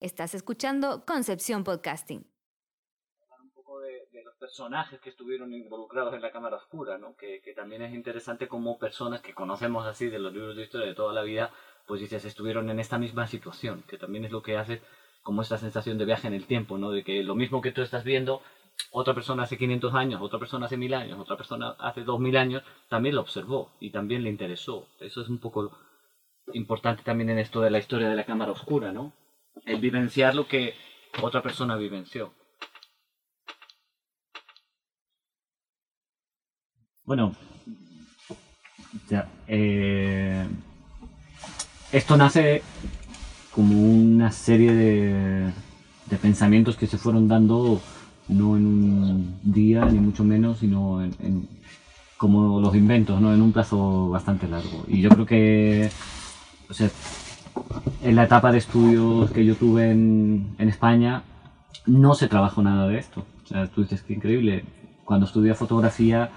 Estás 0.00 0.34
escuchando 0.34 1.06
Concepción 1.06 1.64
Podcasting. 1.64 2.26
Un 3.40 3.50
poco 3.52 3.80
de, 3.80 4.06
de, 4.12 4.22
los 4.24 4.36
personajes 4.36 5.00
que 5.00 5.08
estuvieron 5.08 5.54
involucrados 5.54 6.12
en 6.12 6.20
la 6.20 6.30
cámara 6.30 6.56
oscura, 6.56 6.98
¿no? 6.98 7.16
Que, 7.16 7.40
que, 7.40 7.54
también 7.54 7.80
es 7.80 7.94
interesante 7.94 8.46
como 8.46 8.78
personas 8.78 9.22
que 9.22 9.32
conocemos 9.32 9.86
así 9.86 10.10
de 10.10 10.18
los 10.18 10.34
libros 10.34 10.54
de 10.54 10.64
historia 10.64 10.86
de 10.86 10.94
toda 10.94 11.14
la 11.14 11.22
vida, 11.22 11.50
pues 11.86 12.02
dices, 12.02 12.26
estuvieron 12.26 12.68
en 12.68 12.78
esta 12.78 12.98
misma 12.98 13.26
situación, 13.26 13.84
que 13.88 13.96
también 13.96 14.26
es 14.26 14.32
lo 14.32 14.42
que 14.42 14.58
hace 14.58 14.82
como 15.22 15.40
esta 15.40 15.56
sensación 15.56 15.96
de 15.96 16.04
viaje 16.04 16.28
en 16.28 16.34
el 16.34 16.46
tiempo, 16.46 16.76
¿no? 16.76 16.90
De 16.90 17.02
que 17.02 17.24
lo 17.24 17.34
mismo 17.34 17.62
que 17.62 17.72
tú 17.72 17.80
estás 17.80 18.04
viendo, 18.04 18.42
otra 18.90 19.14
persona 19.14 19.44
hace 19.44 19.56
500 19.56 19.94
años, 19.94 20.20
otra 20.20 20.38
persona 20.38 20.66
hace 20.66 20.76
1000 20.76 20.92
años, 20.92 21.18
otra 21.18 21.38
persona 21.38 21.70
hace 21.78 22.02
2000 22.02 22.36
años, 22.36 22.62
también 22.90 23.14
lo 23.14 23.22
observó 23.22 23.72
y 23.80 23.92
también 23.92 24.24
le 24.24 24.28
interesó. 24.28 24.88
Eso 25.00 25.22
es 25.22 25.30
un 25.30 25.38
poco 25.38 25.74
importante 26.52 27.02
también 27.02 27.30
en 27.30 27.38
esto 27.38 27.62
de 27.62 27.70
la 27.70 27.78
historia 27.78 28.10
de 28.10 28.16
la 28.16 28.26
cámara 28.26 28.52
oscura, 28.52 28.92
¿no? 28.92 29.14
El 29.66 29.80
vivenciar 29.80 30.34
lo 30.34 30.46
que 30.46 30.74
otra 31.20 31.42
persona 31.42 31.76
vivenció. 31.76 32.32
Bueno, 37.04 37.34
eh, 39.48 40.46
esto 41.92 42.16
nace 42.16 42.62
como 43.52 43.80
una 43.80 44.30
serie 44.32 44.72
de, 44.72 45.52
pensamientos 46.20 46.76
que 46.76 46.86
se 46.86 46.98
fueron 46.98 47.28
dando 47.28 47.80
no 48.28 48.56
en 48.56 48.66
un 48.66 49.40
día, 49.42 49.84
ni 49.86 49.98
mucho 49.98 50.24
menos, 50.24 50.58
sino 50.58 51.02
en, 51.02 51.48
como 52.16 52.60
los 52.60 52.74
inventos, 52.74 53.20
¿no? 53.20 53.32
en 53.32 53.42
un 53.42 53.52
plazo 53.52 54.08
bastante 54.10 54.48
largo. 54.48 54.84
Y 54.88 55.00
yo 55.00 55.10
creo 55.10 55.26
que 55.26 55.90
en 58.02 58.16
la 58.16 58.24
etapa 58.24 58.52
de 58.52 58.58
estudios 58.58 59.30
que 59.30 59.44
yo 59.44 59.54
tuve 59.56 59.90
en, 59.90 60.54
en 60.58 60.68
España 60.68 61.22
no 61.86 62.14
se 62.14 62.28
trabajó 62.28 62.62
nada 62.62 62.88
de 62.88 62.98
esto. 62.98 63.24
O 63.44 63.46
sea, 63.46 63.66
tú 63.68 63.82
dices 63.82 64.02
que 64.02 64.14
increíble. 64.14 64.64
Cuando 65.04 65.26
estudié 65.26 65.54
fotografía, 65.54 66.30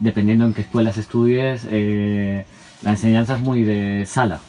dependiendo 0.00 0.46
en 0.46 0.54
qué 0.54 0.62
escuelas 0.62 0.96
estudies, 0.96 1.68
eh, 1.70 2.46
la 2.82 2.90
enseñanza 2.90 3.36
es 3.36 3.40
muy 3.40 3.62
de 3.62 4.04
sala. 4.06 4.40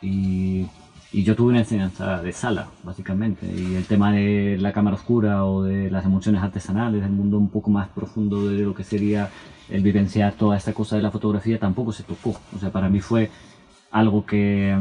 Y, 0.00 0.66
y, 1.12 1.24
yo 1.24 1.34
tuve 1.34 1.50
una 1.50 1.60
enseñanza 1.60 2.22
de 2.22 2.32
sala, 2.32 2.68
básicamente. 2.84 3.46
Y 3.46 3.74
el 3.74 3.86
tema 3.86 4.12
de 4.12 4.56
la 4.60 4.72
cámara 4.72 4.96
oscura 4.96 5.44
o 5.44 5.64
de 5.64 5.90
las 5.90 6.04
emociones 6.04 6.42
artesanales, 6.42 7.02
el 7.02 7.10
mundo 7.10 7.38
un 7.38 7.48
poco 7.48 7.70
más 7.70 7.88
profundo 7.88 8.48
de 8.48 8.58
lo 8.58 8.74
que 8.74 8.84
sería 8.84 9.30
el 9.68 9.82
vivenciar 9.82 10.34
toda 10.34 10.56
esta 10.56 10.72
cosa 10.72 10.96
de 10.96 11.02
la 11.02 11.10
fotografía, 11.10 11.58
tampoco 11.58 11.90
se 11.90 12.04
tocó. 12.04 12.36
O 12.54 12.60
sea, 12.60 12.70
para 12.70 12.88
mí 12.88 13.00
fue 13.00 13.30
algo 13.90 14.26
que 14.26 14.76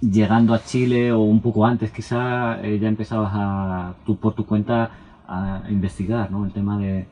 llegando 0.00 0.54
a 0.54 0.62
Chile 0.62 1.12
o 1.12 1.20
un 1.20 1.40
poco 1.40 1.64
antes 1.64 1.90
quizá 1.90 2.60
eh, 2.62 2.78
ya 2.78 2.88
empezabas 2.88 3.32
a 3.34 3.94
tú 4.04 4.16
por 4.16 4.34
tu 4.34 4.46
cuenta 4.46 4.90
a 5.26 5.62
investigar 5.68 6.30
¿no? 6.30 6.44
el 6.44 6.52
tema 6.52 6.78
de, 6.78 7.06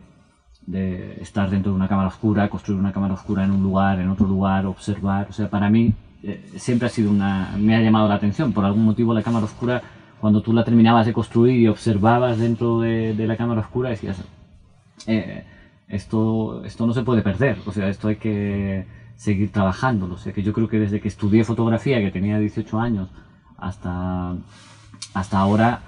de, 0.66 1.20
estar 1.20 1.50
dentro 1.50 1.72
de 1.72 1.76
una 1.76 1.88
cámara 1.88 2.08
oscura 2.08 2.48
construir 2.48 2.78
una 2.78 2.92
cámara 2.92 3.14
oscura 3.14 3.44
en 3.44 3.50
un 3.50 3.62
lugar 3.62 3.98
en 4.00 4.08
otro 4.08 4.26
lugar 4.26 4.66
observar. 4.66 5.26
O 5.30 5.32
sea 5.32 5.48
para 5.48 5.70
mí 5.70 5.94
eh, 6.22 6.52
siempre 6.56 6.86
ha 6.86 6.90
sido 6.90 7.10
una 7.10 7.54
me 7.58 7.74
ha 7.74 7.80
llamado 7.80 8.08
la 8.08 8.16
atención. 8.16 8.52
Por 8.52 8.64
algún 8.64 8.84
motivo 8.84 9.14
la 9.14 9.22
cámara 9.22 9.46
oscura 9.46 9.82
cuando 10.20 10.42
tú 10.42 10.52
la 10.52 10.64
terminabas 10.64 11.06
de 11.06 11.12
construir 11.12 11.60
y 11.60 11.68
observabas 11.68 12.38
dentro 12.38 12.80
de, 12.80 13.14
de 13.14 13.26
la 13.26 13.36
cámara 13.36 13.60
oscura 13.60 13.90
decías 13.90 14.22
eh, 15.06 15.44
esto 15.88 16.64
esto 16.64 16.86
no 16.86 16.92
se 16.92 17.02
puede 17.02 17.22
perder. 17.22 17.58
O 17.66 17.72
sea 17.72 17.88
esto 17.88 18.08
hay 18.08 18.16
que 18.16 18.86
seguir 19.16 19.52
trabajándolo. 19.52 20.14
O 20.14 20.18
sea 20.18 20.32
que 20.32 20.42
yo 20.42 20.52
creo 20.52 20.68
que 20.68 20.78
desde 20.78 21.00
que 21.00 21.08
estudié 21.08 21.44
fotografía, 21.44 22.00
que 22.00 22.10
tenía 22.10 22.38
18 22.38 22.78
años, 22.80 23.08
hasta, 23.56 24.34
hasta 25.14 25.38
ahora, 25.38 25.80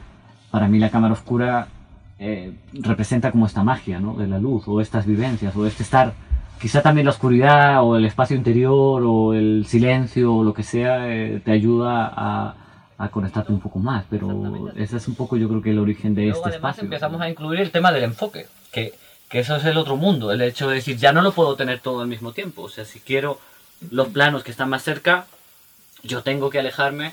para 0.50 0.68
mí 0.68 0.78
la 0.78 0.90
cámara 0.90 1.14
oscura 1.14 1.68
eh, 2.18 2.54
representa 2.72 3.30
como 3.30 3.46
esta 3.46 3.62
magia 3.62 4.00
¿no? 4.00 4.14
de 4.14 4.26
la 4.26 4.38
luz, 4.38 4.64
o 4.66 4.80
estas 4.80 5.06
vivencias, 5.06 5.54
o 5.56 5.66
este 5.66 5.82
estar, 5.82 6.14
quizá 6.60 6.82
también 6.82 7.04
la 7.04 7.10
oscuridad, 7.10 7.82
o 7.82 7.96
el 7.96 8.04
espacio 8.06 8.36
interior, 8.36 9.02
o 9.04 9.34
el 9.34 9.66
silencio, 9.66 10.34
o 10.34 10.44
lo 10.44 10.54
que 10.54 10.62
sea, 10.62 11.12
eh, 11.12 11.40
te 11.44 11.52
ayuda 11.52 12.10
a, 12.16 12.54
a 12.98 13.08
conectarte 13.10 13.52
un 13.52 13.60
poco 13.60 13.78
más, 13.78 14.06
pero 14.08 14.72
ese 14.76 14.96
es 14.96 15.08
un 15.08 15.14
poco 15.14 15.36
yo 15.36 15.48
creo 15.48 15.60
que 15.60 15.70
el 15.70 15.78
origen 15.78 16.14
de 16.14 16.22
Luego, 16.26 16.38
este 16.38 16.50
además 16.50 16.76
espacio. 16.76 16.84
empezamos 16.84 17.20
a 17.20 17.28
incluir 17.28 17.60
el 17.60 17.70
tema 17.70 17.92
del 17.92 18.04
enfoque, 18.04 18.46
que 18.72 18.94
que 19.28 19.40
eso 19.40 19.56
es 19.56 19.64
el 19.64 19.76
otro 19.76 19.96
mundo, 19.96 20.30
el 20.30 20.42
hecho 20.42 20.68
de 20.68 20.76
decir, 20.76 20.96
ya 20.96 21.12
no 21.12 21.22
lo 21.22 21.32
puedo 21.32 21.56
tener 21.56 21.80
todo 21.80 22.00
al 22.00 22.08
mismo 22.08 22.32
tiempo, 22.32 22.62
o 22.62 22.68
sea, 22.68 22.84
si 22.84 23.00
quiero 23.00 23.38
los 23.90 24.08
planos 24.08 24.44
que 24.44 24.50
están 24.50 24.70
más 24.70 24.82
cerca, 24.82 25.26
yo 26.02 26.22
tengo 26.22 26.50
que 26.50 26.60
alejarme, 26.60 27.12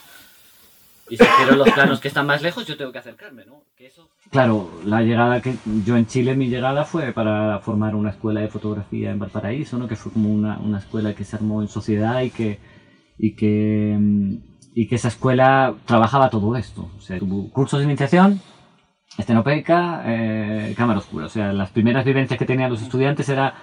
y 1.09 1.17
si 1.17 1.23
quiero 1.37 1.55
los 1.55 1.69
planos 1.71 1.99
que 1.99 2.07
están 2.07 2.25
más 2.25 2.41
lejos, 2.41 2.65
yo 2.65 2.77
tengo 2.77 2.91
que 2.91 2.99
acercarme, 2.99 3.45
¿no? 3.45 3.63
Que 3.75 3.87
eso... 3.87 4.09
Claro, 4.29 4.71
la 4.85 5.01
llegada 5.01 5.41
que 5.41 5.55
yo 5.85 5.97
en 5.97 6.07
Chile, 6.07 6.35
mi 6.35 6.47
llegada 6.47 6.85
fue 6.85 7.11
para 7.11 7.59
formar 7.59 7.93
una 7.93 8.11
escuela 8.11 8.39
de 8.39 8.47
fotografía 8.47 9.11
en 9.11 9.19
Valparaíso, 9.19 9.77
¿no? 9.77 9.87
Que 9.87 9.95
fue 9.95 10.13
como 10.13 10.31
una, 10.31 10.57
una 10.59 10.79
escuela 10.79 11.13
que 11.13 11.25
se 11.25 11.35
armó 11.35 11.61
en 11.61 11.67
sociedad 11.67 12.21
y 12.21 12.29
que, 12.29 12.59
y 13.17 13.35
que, 13.35 13.97
y 14.73 14.87
que 14.87 14.95
esa 14.95 15.09
escuela 15.09 15.75
trabajaba 15.85 16.29
todo 16.29 16.55
esto, 16.55 16.89
o 16.97 17.01
sea, 17.01 17.19
tuvo 17.19 17.51
cursos 17.51 17.79
de 17.79 17.85
iniciación, 17.85 18.41
estenopeica, 19.17 20.03
eh, 20.05 20.73
cámara 20.75 20.99
oscura. 20.99 21.25
O 21.25 21.29
sea, 21.29 21.53
las 21.53 21.69
primeras 21.69 22.05
vivencias 22.05 22.37
que 22.37 22.45
tenían 22.45 22.69
los 22.69 22.81
estudiantes 22.81 23.29
era 23.29 23.53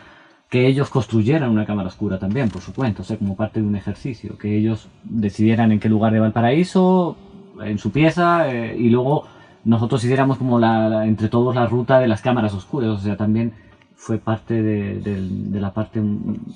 que 0.48 0.66
ellos 0.66 0.90
construyeran 0.90 1.50
una 1.50 1.64
cámara 1.64 1.88
oscura 1.88 2.18
también, 2.18 2.50
por 2.50 2.60
su 2.60 2.74
cuenta, 2.74 3.02
o 3.02 3.04
sea, 3.04 3.16
como 3.16 3.36
parte 3.36 3.60
de 3.60 3.66
un 3.66 3.76
ejercicio, 3.76 4.36
que 4.36 4.56
ellos 4.56 4.88
decidieran 5.04 5.70
en 5.70 5.78
qué 5.78 5.88
lugar 5.88 6.12
de 6.12 6.18
Valparaíso, 6.18 7.16
en 7.62 7.78
su 7.78 7.92
pieza, 7.92 8.52
eh, 8.52 8.76
y 8.76 8.88
luego 8.88 9.28
nosotros 9.64 10.02
hiciéramos 10.02 10.38
como 10.38 10.58
la, 10.58 11.06
entre 11.06 11.28
todos 11.28 11.54
la 11.54 11.66
ruta 11.66 12.00
de 12.00 12.08
las 12.08 12.20
cámaras 12.20 12.52
oscuras, 12.52 12.90
o 12.90 12.98
sea, 12.98 13.16
también 13.16 13.52
fue 13.94 14.18
parte 14.18 14.60
de, 14.60 15.60
la 15.60 15.72
parte 15.72 16.00
un, 16.00 16.54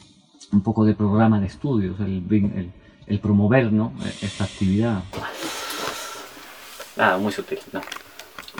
poco 0.65 0.84
de 0.84 0.94
programa 0.94 1.38
de 1.38 1.47
estudios, 1.47 2.00
el, 2.00 2.72
el, 3.06 3.19
promover 3.21 3.72
¿no? 3.72 3.93
esta 4.22 4.43
actividad. 4.43 5.05
Ah, 6.99 7.16
muy 7.21 7.31
sutil, 7.31 7.59
no 7.72 7.81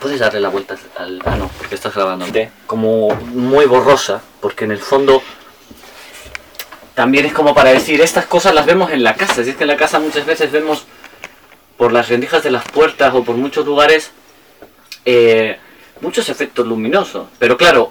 puedes 0.05 0.21
darle 0.21 0.39
la 0.39 0.51
vuelta 0.51 0.77
al... 0.99 1.19
Ah, 1.25 1.35
no, 1.35 1.51
porque 1.57 1.77
estás 1.77 1.95
grabando. 1.95 2.27
Como 2.67 3.09
muy 3.15 3.65
borrosa, 3.65 4.21
porque 4.43 4.67
en 4.67 4.73
el 4.73 4.79
fondo 4.79 5.23
también 6.95 7.25
es 7.25 7.33
como 7.33 7.55
para 7.55 7.71
decir, 7.71 8.03
estas 8.03 8.27
cosas 8.27 8.55
las 8.55 8.67
vemos 8.67 8.91
en 8.91 9.03
la 9.03 9.15
casa. 9.15 9.43
Si 9.43 9.49
es 9.49 9.57
que 9.57 9.65
en 9.65 9.69
la 9.69 9.79
casa 9.79 9.99
muchas 10.01 10.27
veces 10.27 10.53
vemos 10.53 10.85
por 11.79 11.91
las 11.91 12.11
rendijas 12.11 12.43
de 12.43 12.51
las 12.51 12.65
puertas 12.67 13.15
o 13.15 13.25
por 13.25 13.37
muchos 13.37 13.65
lugares 13.65 14.11
eh, 15.07 15.57
muchos 16.03 16.29
efectos 16.29 16.67
luminosos. 16.67 17.29
Pero 17.39 17.57
claro, 17.57 17.91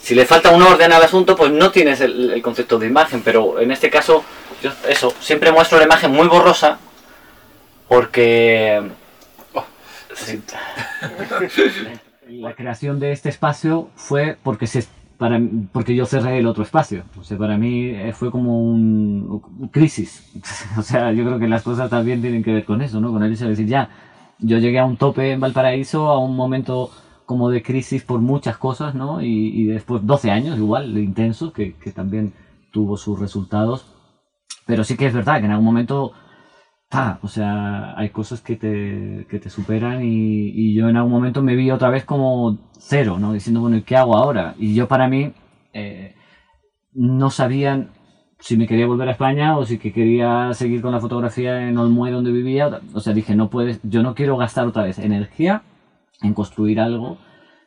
si 0.00 0.14
le 0.14 0.26
falta 0.26 0.50
un 0.50 0.62
orden 0.62 0.92
al 0.92 1.02
asunto, 1.02 1.34
pues 1.34 1.50
no 1.50 1.72
tienes 1.72 2.00
el, 2.02 2.34
el 2.34 2.40
concepto 2.40 2.78
de 2.78 2.86
imagen. 2.86 3.20
Pero 3.24 3.58
en 3.58 3.72
este 3.72 3.90
caso, 3.90 4.22
yo 4.62 4.70
eso, 4.88 5.12
siempre 5.18 5.50
muestro 5.50 5.78
la 5.78 5.86
imagen 5.86 6.12
muy 6.12 6.28
borrosa 6.28 6.78
porque 7.88 8.80
La 12.28 12.54
creación 12.54 13.00
de 13.00 13.12
este 13.12 13.28
espacio 13.28 13.90
fue 13.96 14.38
porque 14.42 14.66
se 14.66 14.84
para, 15.18 15.40
porque 15.70 15.94
yo 15.94 16.04
cerré 16.04 16.38
el 16.38 16.46
otro 16.46 16.64
espacio. 16.64 17.04
O 17.18 17.22
sea, 17.22 17.38
para 17.38 17.56
mí 17.56 17.90
eh, 17.90 18.12
fue 18.12 18.30
como 18.30 18.60
un, 18.60 19.42
un, 19.58 19.68
crisis. 19.68 20.32
O 20.78 20.82
sea, 20.82 21.12
yo 21.12 21.24
creo 21.24 21.38
que 21.38 21.46
las 21.46 21.62
cosas 21.62 21.90
también 21.90 22.20
tienen 22.20 22.42
que 22.42 22.52
ver 22.52 22.64
con 22.64 22.82
eso, 22.82 23.00
¿no? 23.00 23.12
Con 23.12 23.22
el 23.22 23.36
de 23.36 23.48
decir, 23.48 23.66
ya, 23.66 23.88
yo 24.38 24.58
llegué 24.58 24.80
a 24.80 24.84
un 24.84 24.96
tope 24.96 25.30
en 25.30 25.40
Valparaíso, 25.40 26.08
a 26.08 26.18
un 26.18 26.34
momento 26.34 26.90
como 27.24 27.50
de 27.50 27.62
crisis 27.62 28.02
por 28.02 28.20
muchas 28.20 28.56
cosas, 28.56 28.94
¿no? 28.94 29.22
Y, 29.22 29.66
después 29.66 30.04
12 30.04 30.30
años 30.30 30.58
igual, 30.58 30.92
de 30.92 31.02
intenso, 31.02 31.52
que, 31.52 31.74
que 31.74 31.92
también 31.92 32.32
tuvo 32.72 32.96
sus 32.96 33.20
resultados. 33.20 33.86
Pero 34.66 34.82
sí 34.82 34.96
que 34.96 35.06
es 35.06 35.14
verdad 35.14 35.38
que 35.38 35.46
en 35.46 35.52
algún 35.52 35.66
momento 35.66 36.12
O 37.22 37.28
sea, 37.28 37.96
hay 37.96 38.10
cosas 38.10 38.42
que 38.42 38.56
te, 38.56 39.26
que 39.30 39.38
te 39.38 39.48
superan 39.48 40.04
y, 40.04 40.50
y, 40.50 40.74
yo 40.74 40.90
en 40.90 40.96
algún 40.98 41.12
momento 41.12 41.42
me 41.42 41.56
vi 41.56 41.70
otra 41.70 41.88
vez 41.88 42.04
como 42.04 42.58
cero, 42.78 43.18
¿no? 43.18 43.32
Diciendo, 43.32 43.62
bueno, 43.62 43.78
¿y 43.78 43.82
qué 43.82 43.96
hago 43.96 44.14
ahora? 44.14 44.54
Y 44.58 44.74
yo 44.74 44.88
para 44.88 45.08
mí 45.08 45.32
eh, 45.72 46.14
no 46.92 47.30
sabían 47.30 47.92
si 48.40 48.58
me 48.58 48.66
quería 48.66 48.86
volver 48.86 49.08
a 49.08 49.12
España 49.12 49.56
o 49.56 49.64
si 49.64 49.78
que 49.78 49.92
quería 49.92 50.52
seguir 50.52 50.82
con 50.82 50.92
la 50.92 51.00
fotografía 51.00 51.66
en 51.66 51.78
Olmué 51.78 52.10
donde 52.10 52.30
vivía. 52.30 52.80
O 52.92 53.00
sea, 53.00 53.14
dije, 53.14 53.34
no 53.36 53.48
puedes, 53.48 53.80
yo 53.84 54.02
no 54.02 54.14
quiero 54.14 54.36
gastar 54.36 54.66
otra 54.66 54.82
vez 54.82 54.98
energía 54.98 55.62
en 56.20 56.34
construir 56.34 56.78
algo 56.78 57.16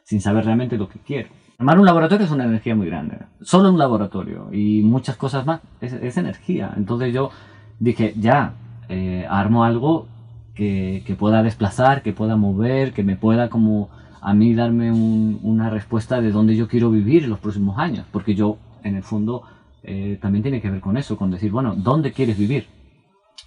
sin 0.04 0.22
saber 0.22 0.46
realmente 0.46 0.78
lo 0.78 0.88
que 0.88 1.00
quiero. 1.00 1.30
Armar 1.58 1.80
un 1.80 1.86
laboratorio 1.86 2.26
es 2.26 2.32
una 2.32 2.44
energía 2.44 2.76
muy 2.76 2.86
grande. 2.88 3.18
Solo 3.42 3.72
un 3.72 3.80
laboratorio 3.80 4.50
y 4.52 4.84
muchas 4.84 5.18
cosas 5.18 5.48
más 5.48 5.62
es, 5.82 5.94
es 5.94 6.18
energía. 6.18 6.74
Entonces 6.78 7.12
yo 7.12 7.32
dije, 7.80 8.14
ya, 8.18 8.54
eh, 8.90 9.26
armo 9.30 9.64
algo 9.64 10.08
que, 10.54 11.04
que, 11.06 11.16
pueda 11.16 11.44
desplazar, 11.44 12.02
que 12.02 12.14
pueda 12.14 12.36
mover, 12.36 12.94
que 12.94 13.04
me 13.04 13.16
pueda 13.16 13.50
como 13.50 13.90
a 14.22 14.34
mí 14.34 14.56
darme 14.56 14.92
un, 14.92 15.40
una 15.44 15.70
respuesta 15.70 16.22
de 16.22 16.32
dónde 16.32 16.56
yo 16.56 16.68
quiero 16.68 16.90
vivir 16.90 17.28
los 17.28 17.40
próximos 17.40 17.78
años, 17.78 18.06
porque 18.12 18.36
yo 18.36 18.58
en 18.84 18.96
el 18.96 19.04
fondo 19.04 19.44
eh, 19.84 20.18
también 20.22 20.42
tiene 20.42 20.62
que 20.62 20.70
ver 20.70 20.82
con 20.82 20.98
eso, 20.98 21.18
con 21.18 21.30
decir, 21.30 21.52
bueno, 21.52 21.76
¿dónde 21.76 22.12
quieres 22.12 22.38
vivir? 22.38 22.68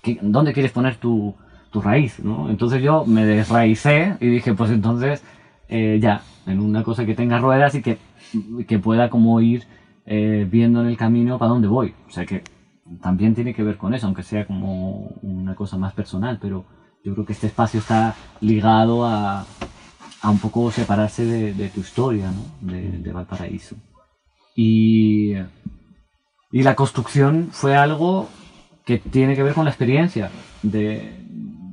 ¿Qué, 0.02 0.19
¿Dónde 0.23 0.52
quieres 0.52 0.70
poner 0.70 0.96
tu, 0.96 1.35
tu 1.70 1.81
raíz, 1.81 2.20
¿no? 2.20 2.49
Entonces 2.49 2.82
yo 2.82 3.05
me 3.05 3.25
desraicé 3.25 4.17
y 4.20 4.26
dije, 4.26 4.55
pues 4.55 4.70
entonces 4.70 5.25
eh, 5.69 5.99
ya, 6.00 6.23
en 6.46 6.61
una 6.61 6.82
cosa 6.82 7.05
que 7.05 7.14
tenga 7.14 7.38
ruedas 7.38 7.75
y 7.75 7.82
que, 7.82 7.99
que 8.67 8.79
pueda 8.79 9.11
como 9.11 9.41
ir 9.41 9.64
eh, 10.06 10.46
viendo 10.50 10.81
en 10.81 10.87
el 10.87 10.96
camino 10.96 11.38
para 11.38 11.50
dónde 11.50 11.69
voy. 11.69 11.94
O 12.08 12.11
sea 12.11 12.25
que 12.25 12.43
también 13.00 13.35
tiene 13.35 13.55
que 13.55 13.62
ver 13.62 13.76
con 13.76 13.94
eso, 13.94 14.06
aunque 14.06 14.23
sea 14.23 14.46
como 14.46 15.08
una 15.23 15.55
cosa 15.55 15.76
más 15.76 15.93
personal, 15.93 16.38
pero 16.40 16.64
yo 17.05 17.14
creo 17.14 17.26
que 17.26 17.32
este 17.32 17.46
espacio 17.46 17.81
está 17.81 18.14
ligado 18.40 19.05
a, 19.05 19.46
a 20.23 20.31
un 20.31 20.38
poco 20.38 20.70
separarse 20.70 21.25
de, 21.25 21.69
tu 21.69 21.81
historia, 21.81 22.31
¿no? 22.31 22.73
de, 22.73 22.99
de 22.99 23.12
Valparaíso. 23.12 23.76
Y, 24.55 25.35
y 26.50 26.62
la 26.62 26.75
construcción 26.75 27.49
fue 27.52 27.76
algo 27.76 28.29
que 28.85 28.99
tiene 28.99 29.37
que 29.37 29.43
ver 29.43 29.55
con 29.55 29.64
la 29.64 29.70
experiencia 29.70 30.31
de, 30.62 31.19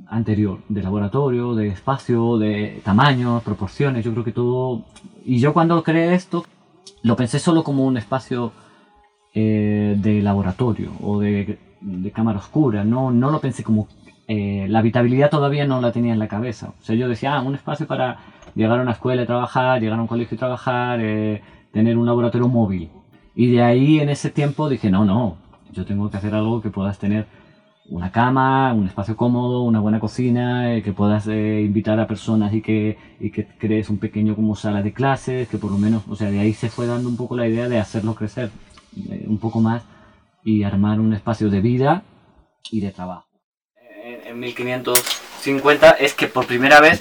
anterior, 0.07 0.59
de 0.69 0.83
laboratorio, 0.83 1.55
de 1.55 1.67
espacio, 1.67 2.37
de 2.37 2.81
tamaños, 2.83 3.43
proporciones, 3.43 4.05
yo 4.05 4.11
creo 4.11 4.23
que 4.23 4.31
todo... 4.31 4.85
Y 5.23 5.39
yo 5.39 5.53
cuando 5.53 5.83
creé 5.83 6.13
esto, 6.13 6.45
lo 7.03 7.15
pensé 7.15 7.39
solo 7.39 7.63
como 7.63 7.85
un 7.85 7.97
espacio 7.97 8.51
eh, 9.35 9.95
de 9.97 10.21
laboratorio 10.21 10.89
o 11.01 11.19
de, 11.19 11.59
de 11.81 12.11
cámara 12.11 12.39
oscura, 12.39 12.83
no, 12.83 13.11
no 13.11 13.29
lo 13.29 13.39
pensé 13.39 13.63
como... 13.63 13.87
eh, 14.27 14.65
la 14.69 14.79
habitabilidad 14.79 15.29
todavía 15.29 15.65
no 15.65 15.81
la 15.81 15.91
tenía 15.91 16.13
en 16.13 16.19
la 16.19 16.27
cabeza. 16.27 16.69
O 16.79 16.83
sea, 16.83 16.95
yo 16.95 17.07
decía, 17.07 17.35
ah, 17.35 17.41
un 17.41 17.55
espacio 17.55 17.85
para 17.85 18.17
llegar 18.55 18.79
a 18.79 18.81
una 18.81 18.93
escuela 18.93 19.21
y 19.23 19.25
trabajar, 19.25 19.79
llegar 19.81 19.99
a 19.99 20.01
un 20.01 20.07
colegio 20.07 20.35
y 20.35 20.39
trabajar, 20.39 20.99
eh, 21.01 21.41
tener 21.71 21.97
un 21.97 22.05
laboratorio 22.05 22.47
móvil. 22.47 22.89
Y 23.35 23.51
de 23.51 23.61
ahí 23.61 23.99
en 23.99 24.09
ese 24.09 24.29
tiempo 24.29 24.69
dije, 24.69 24.89
no, 24.89 25.05
no, 25.05 25.37
yo 25.73 25.85
tengo 25.85 26.09
que 26.09 26.17
hacer 26.17 26.33
algo 26.33 26.61
que 26.61 26.69
puedas 26.69 26.97
tener 26.97 27.27
una 27.89 28.09
cama, 28.11 28.73
un 28.73 28.87
espacio 28.87 29.15
cómodo, 29.15 29.61
una 29.61 29.79
buena 29.79 29.99
cocina, 29.99 30.73
eh, 30.73 30.81
que 30.81 30.93
puedas 30.93 31.27
eh, 31.27 31.61
invitar 31.63 31.99
a 31.99 32.07
personas 32.07 32.53
y 32.53 32.61
que, 32.61 32.97
y 33.19 33.29
que 33.29 33.45
crees 33.45 33.89
un 33.89 33.99
pequeño 33.99 34.35
como 34.35 34.55
sala 34.55 34.81
de 34.81 34.91
clases, 34.93 35.47
que 35.49 35.57
por 35.59 35.69
lo 35.71 35.77
menos, 35.77 36.03
o 36.09 36.15
sea, 36.15 36.31
de 36.31 36.39
ahí 36.39 36.53
se 36.53 36.69
fue 36.69 36.87
dando 36.87 37.09
un 37.09 37.17
poco 37.17 37.35
la 37.35 37.47
idea 37.47 37.69
de 37.69 37.77
hacerlo 37.77 38.15
crecer 38.15 38.49
eh, 38.97 39.25
un 39.27 39.39
poco 39.39 39.59
más 39.59 39.83
y 40.43 40.63
armar 40.63 40.99
un 40.99 41.13
espacio 41.13 41.49
de 41.49 41.61
vida 41.61 42.03
y 42.71 42.81
de 42.81 42.91
trabajo. 42.91 43.27
en, 44.03 44.27
en 44.27 44.39
1550 44.39 45.91
es 45.91 46.13
que 46.13 46.27
por 46.27 46.45
primera 46.45 46.79
vez 46.79 46.99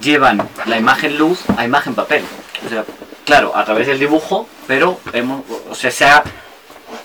llevan 0.00 0.48
la 0.66 0.78
imagen 0.78 1.16
luz 1.18 1.42
a 1.56 1.64
imagen 1.64 1.94
papel. 1.94 2.22
O 2.66 2.68
sea, 2.68 2.84
claro, 3.24 3.56
a 3.56 3.64
través 3.64 3.86
del 3.86 3.98
dibujo, 3.98 4.48
pero 4.66 5.00
hemos, 5.12 5.44
o 5.68 5.74
sea, 5.74 5.90
se 5.90 6.04
ha, 6.04 6.22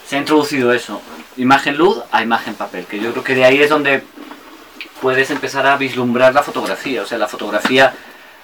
se 0.05 0.15
ha 0.15 0.19
introducido 0.19 0.73
eso, 0.73 1.01
imagen 1.37 1.77
luz 1.77 2.01
a 2.11 2.23
imagen 2.23 2.55
papel, 2.55 2.85
que 2.85 2.99
yo 2.99 3.11
creo 3.11 3.23
que 3.23 3.35
de 3.35 3.45
ahí 3.45 3.61
es 3.61 3.69
donde 3.69 4.03
puedes 5.01 5.29
empezar 5.29 5.67
a 5.67 5.77
vislumbrar 5.77 6.33
la 6.33 6.43
fotografía. 6.43 7.01
O 7.01 7.05
sea, 7.05 7.17
la 7.17 7.27
fotografía, 7.27 7.93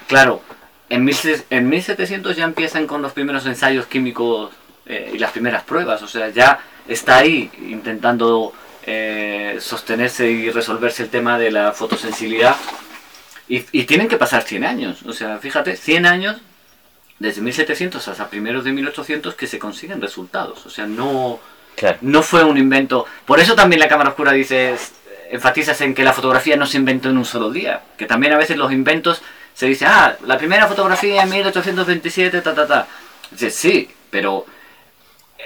claro, 0.07 0.41
en, 0.89 1.03
1600 1.03 1.47
en 1.49 1.69
1700 1.69 2.35
ya 2.35 2.43
empiezan 2.43 2.87
con 2.87 3.01
los 3.01 3.13
primeros 3.13 3.45
ensayos 3.45 3.85
químicos 3.85 4.51
eh, 4.85 5.11
y 5.13 5.17
las 5.17 5.31
primeras 5.31 5.63
pruebas. 5.63 6.01
O 6.01 6.07
sea, 6.07 6.29
ya 6.29 6.59
está 6.87 7.17
ahí 7.17 7.49
intentando 7.67 8.53
eh, 8.85 9.57
sostenerse 9.59 10.29
y 10.29 10.49
resolverse 10.49 11.03
el 11.03 11.09
tema 11.09 11.37
de 11.37 11.51
la 11.51 11.71
fotosensibilidad. 11.71 12.55
Y, 13.47 13.65
y 13.71 13.83
tienen 13.83 14.07
que 14.07 14.17
pasar 14.17 14.43
100 14.43 14.63
años. 14.63 15.03
O 15.03 15.13
sea, 15.13 15.37
fíjate, 15.37 15.75
100 15.75 16.05
años 16.05 16.37
desde 17.19 17.41
1700 17.41 18.07
hasta 18.07 18.29
primeros 18.29 18.63
de 18.63 18.71
1800 18.71 19.35
que 19.35 19.47
se 19.47 19.59
consiguen 19.59 20.01
resultados. 20.01 20.65
O 20.65 20.69
sea, 20.69 20.85
no, 20.87 21.39
Claro. 21.75 21.97
no 22.01 22.23
fue 22.23 22.43
un 22.43 22.57
invento. 22.57 23.05
Por 23.25 23.39
eso 23.39 23.55
también 23.55 23.79
la 23.79 23.87
cámara 23.87 24.09
oscura 24.09 24.31
dices, 24.31 24.93
enfatizas 25.29 25.79
en 25.81 25.93
que 25.93 26.03
la 26.03 26.13
fotografía 26.13 26.55
no 26.55 26.65
se 26.65 26.77
inventó 26.77 27.09
en 27.09 27.17
un 27.17 27.25
solo 27.25 27.51
día. 27.51 27.81
Que 27.97 28.05
también 28.05 28.33
a 28.33 28.37
veces 28.37 28.57
los 28.57 28.71
inventos 28.71 29.21
se 29.53 29.67
dice, 29.67 29.85
ah, 29.85 30.17
la 30.25 30.37
primera 30.37 30.67
fotografía 30.67 31.21
en 31.23 31.29
1827, 31.29 32.41
ta, 32.41 32.55
ta, 32.55 32.67
ta. 32.67 32.87
Dices, 33.31 33.53
sí, 33.55 33.89
pero 34.09 34.45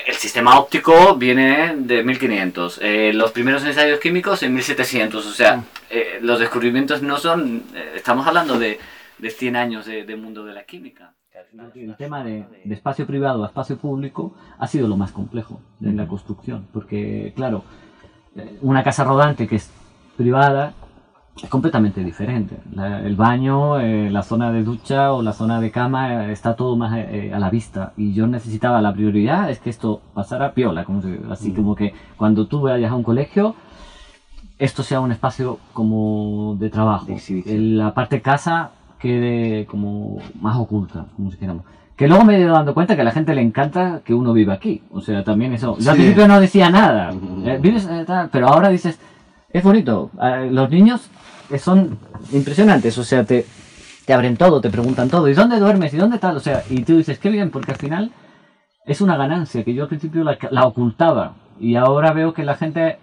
el 0.07 0.15
sistema 0.15 0.59
óptico 0.59 1.15
viene 1.15 1.75
de 1.77 2.03
1500. 2.03 2.79
eh, 2.81 3.11
los 3.13 3.31
primeros 3.31 3.63
ensayos 3.65 3.99
químicos 3.99 4.43
en 4.43 4.53
1700. 4.53 5.25
O 5.25 5.31
sea, 5.31 5.63
eh, 5.89 6.19
los 6.21 6.39
descubrimientos 6.39 7.01
no 7.01 7.17
son. 7.17 7.63
eh, 7.75 7.93
estamos 7.95 8.25
hablando 8.27 8.59
de, 8.59 8.79
de 9.17 9.29
100 9.29 9.55
años 9.55 9.85
de, 9.85 10.03
de 10.03 10.15
mundo 10.15 10.45
de 10.45 10.53
la 10.53 10.63
química. 10.63 11.13
El 11.75 11.95
tema 11.95 12.23
de, 12.23 12.45
de 12.63 12.73
espacio 12.75 13.05
privado 13.05 13.43
a 13.43 13.47
espacio 13.47 13.77
público 13.77 14.35
ha 14.57 14.67
sido 14.67 14.87
lo 14.87 14.97
más 14.97 15.11
complejo 15.11 15.61
en 15.81 15.95
la 15.95 16.07
construcción, 16.07 16.67
porque 16.73 17.33
claro, 17.35 17.63
eh, 18.35 18.57
una 18.61 18.83
casa 18.83 19.03
rodante 19.03 19.47
que 19.47 19.57
es 19.57 19.69
privada 20.17 20.73
es 21.41 21.49
completamente 21.49 22.03
diferente. 22.03 22.57
La- 22.73 22.99
el 23.01 23.15
baño, 23.15 23.79
eh, 23.79 24.09
la 24.09 24.23
zona 24.23 24.51
de 24.51 24.63
ducha 24.63 25.11
o 25.13 25.21
la 25.21 25.33
zona 25.33 25.59
de 25.59 25.69
cama 25.71 26.25
eh, 26.27 26.31
está 26.31 26.55
todo 26.55 26.75
más 26.77 26.93
eh, 26.97 27.31
a 27.33 27.39
la 27.39 27.49
vista 27.49 27.91
y 27.97 28.13
yo 28.13 28.25
necesitaba 28.27 28.81
la 28.81 28.93
prioridad 28.93 29.49
es 29.49 29.59
que 29.59 29.69
esto 29.69 30.01
pasara 30.13 30.53
piola, 30.53 30.85
como 30.85 31.01
se- 31.01 31.19
así 31.29 31.51
como 31.51 31.75
que 31.75 31.93
cuando 32.17 32.47
tú 32.47 32.61
vayas 32.61 32.91
a 32.91 32.95
un 32.95 33.03
colegio 33.03 33.55
esto 34.57 34.83
sea 34.83 35.01
un 35.01 35.11
espacio 35.11 35.59
como 35.73 36.55
de 36.57 36.69
trabajo. 36.69 37.07
De 37.07 37.57
la 37.59 37.93
parte 37.93 38.21
casa 38.21 38.71
quede 38.99 39.65
como 39.65 40.17
más 40.39 40.55
oculta, 40.57 41.07
como 41.17 41.29
si 41.31 41.37
queramos. 41.37 41.65
Que 41.97 42.07
luego 42.07 42.23
me 42.23 42.35
he 42.37 42.39
ido 42.41 42.53
dando 42.53 42.73
cuenta 42.73 42.95
que 42.95 43.01
a 43.01 43.05
la 43.05 43.11
gente 43.11 43.35
le 43.35 43.41
encanta 43.41 44.01
que 44.05 44.13
uno 44.13 44.31
viva 44.31 44.53
aquí. 44.53 44.81
O 44.91 45.01
sea, 45.01 45.23
también 45.25 45.51
eso. 45.53 45.77
Yo 45.79 45.91
al 45.91 45.97
Sí. 45.97 46.03
principio 46.03 46.27
no 46.29 46.39
decía 46.39 46.69
nada. 46.69 47.11
Eh, 47.45 47.59
vives, 47.61 47.85
eh, 47.91 48.05
tal, 48.07 48.29
pero 48.31 48.47
ahora 48.47 48.69
dices, 48.69 48.97
es 49.57 49.63
bonito. 49.63 50.11
Eh, 50.21 50.49
los 50.51 50.69
niños 50.69 51.09
son 51.57 51.97
impresionantes. 52.31 52.97
O 52.97 53.03
sea, 53.03 53.23
te, 53.23 53.45
te 54.05 54.13
abren 54.13 54.37
todo, 54.37 54.61
te 54.61 54.69
preguntan 54.69 55.09
todo. 55.09 55.29
¿Y 55.29 55.33
dónde 55.33 55.59
duermes? 55.59 55.93
¿Y 55.93 55.97
dónde 55.97 56.19
tal? 56.19 56.37
O 56.37 56.39
sea, 56.41 56.63
y 56.69 56.83
tú 56.83 56.97
dices, 56.97 57.19
qué 57.19 57.29
bien, 57.29 57.51
porque 57.51 57.71
al 57.71 57.77
final 57.77 58.11
es 58.85 59.01
una 59.01 59.17
ganancia 59.17 59.63
que 59.63 59.73
yo 59.73 59.83
al 59.83 59.89
principio 59.89 60.23
la, 60.23 60.37
la 60.51 60.65
ocultaba. 60.65 61.35
Y 61.59 61.75
ahora 61.75 62.11
veo 62.11 62.33
que 62.33 62.43
la 62.43 62.55
gente, 62.55 62.97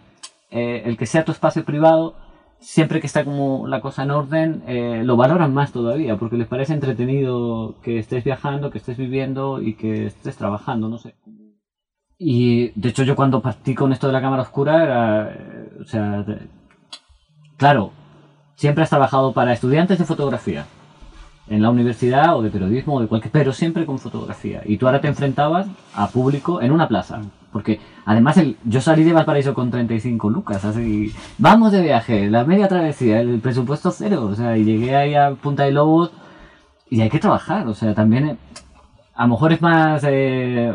eh, 0.51 0.83
el 0.85 0.97
que 0.97 1.07
sea 1.07 1.25
tu 1.25 1.33
espacio 1.33 1.65
privado, 1.65 2.17
siempre 2.61 3.01
que 3.01 3.07
está 3.07 3.25
como 3.25 3.67
la 3.67 3.81
cosa 3.81 4.03
en 4.03 4.11
orden, 4.11 4.63
eh, 4.67 5.03
lo 5.05 5.17
valoran 5.17 5.53
más 5.53 5.73
todavía, 5.73 6.17
porque 6.17 6.37
les 6.37 6.47
parece 6.47 6.75
entretenido 6.75 7.77
que 7.83 7.99
estés 7.99 8.25
viajando, 8.25 8.71
que 8.71 8.79
estés 8.79 8.97
viviendo 8.97 9.61
y 9.61 9.75
que 9.75 10.07
estés 10.07 10.37
trabajando, 10.37 10.89
no 10.89 10.99
sé. 10.99 11.15
Y 12.19 12.69
de 12.81 12.91
hecho 12.91 13.03
yo 13.03 13.17
cuando 13.17 13.43
partí 13.43 13.75
con 13.75 13.93
esto 13.93 14.07
de 14.07 14.13
la 14.13 14.21
cámara 14.21 14.43
oscura 14.43 14.85
era, 14.85 15.37
o 15.81 15.85
sea, 15.85 16.25
claro, 17.57 17.93
siempre 18.57 18.85
has 18.85 18.91
trabajado 18.91 19.33
para 19.33 19.53
estudiantes 19.53 19.99
de 19.99 20.05
fotografía, 20.05 20.67
en 21.49 21.63
la 21.63 21.71
universidad 21.71 22.37
o 22.37 22.43
de 22.43 22.51
periodismo 22.51 22.94
o 22.94 23.01
de 23.01 23.08
cualquier, 23.08 23.32
pero 23.32 23.53
siempre 23.53 23.85
con 23.85 23.99
fotografía. 23.99 24.63
Y 24.65 24.79
tú 24.79 24.87
ahora 24.87 25.01
te 25.01 25.08
enfrentabas 25.08 25.67
a 25.94 26.08
público 26.08 26.63
en 26.63 26.73
una 26.73 26.89
plaza. 26.89 27.20
Porque 27.53 27.81
además 28.06 28.39
el, 28.39 28.56
yo 28.65 28.81
salí 28.81 29.05
de 29.05 29.13
Valparaíso 29.13 29.53
con 29.53 29.70
35 29.70 30.31
lucas, 30.31 30.65
así, 30.65 31.13
vamos 31.37 31.70
de 31.73 31.82
viaje, 31.82 32.31
la 32.31 32.44
media 32.44 32.67
travesía, 32.67 33.20
el 33.20 33.41
presupuesto 33.41 33.91
cero, 33.91 34.25
o 34.25 34.35
sea, 34.35 34.56
llegué 34.56 34.96
ahí 34.96 35.15
a 35.15 35.32
Punta 35.32 35.65
de 35.65 35.73
Lobos 35.73 36.13
y 36.89 37.03
hay 37.03 37.11
que 37.11 37.19
trabajar, 37.19 37.69
o 37.69 37.75
sea, 37.75 37.94
también 37.94 38.27
eh, 38.27 38.37
a 39.15 39.25
lo 39.25 39.35
mejor 39.35 39.53
es 39.53 39.61
más, 39.61 40.03
eh, 40.06 40.73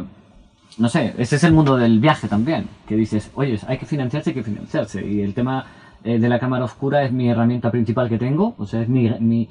no 0.78 0.90
sé, 0.90 1.14
ese 1.18 1.36
es 1.38 1.44
el 1.44 1.54
mundo 1.54 1.76
del 1.78 2.00
viaje 2.00 2.28
también, 2.28 2.68
que 2.88 2.96
dices, 2.96 3.32
oye, 3.36 3.60
hay 3.68 3.78
que 3.78 3.86
financiarse, 3.86 4.30
hay 4.30 4.34
que 4.36 4.44
financiarse, 4.44 5.06
y 5.06 5.22
el 5.22 5.34
tema 5.34 5.66
eh, 6.04 6.20
de 6.20 6.30
la 6.30 6.40
cámara 6.40 6.66
oscura 6.66 7.04
es 7.04 7.12
mi 7.12 7.30
herramienta 7.30 7.72
principal 7.72 8.08
que 8.10 8.18
tengo, 8.18 8.54
o 8.58 8.66
sea, 8.66 8.82
es 8.82 8.90
mi, 8.90 9.10
mi- 9.20 9.50